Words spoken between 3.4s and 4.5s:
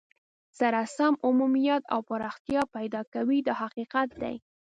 دا حقیقت دی.